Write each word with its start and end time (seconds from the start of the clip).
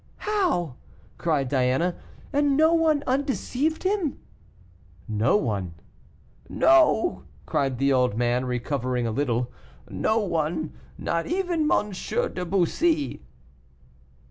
"How!" 0.17 0.77
cried 1.19 1.47
Diana; 1.47 1.95
"and 2.33 2.57
no 2.57 2.73
one 2.73 3.03
undeceived 3.05 3.83
him?" 3.83 4.17
"No 5.07 5.37
one." 5.37 5.75
"No," 6.49 7.25
cried 7.45 7.77
the 7.77 7.93
old 7.93 8.17
man, 8.17 8.45
recovering 8.45 9.05
a 9.05 9.11
little, 9.11 9.51
"no 9.91 10.17
one, 10.17 10.73
not 10.97 11.27
even 11.27 11.71
M. 11.71 11.91
de 11.91 12.45
Bussy." 12.45 13.21